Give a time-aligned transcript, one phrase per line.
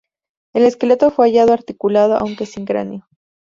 [0.55, 3.07] El esqueleto fue hallado articulado, aunque sin cráneo.